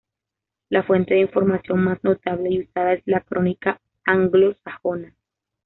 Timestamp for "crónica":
3.21-3.79